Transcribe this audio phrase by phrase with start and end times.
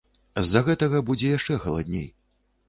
[0.45, 2.09] З-за гэтага будзе яшчэ халадней.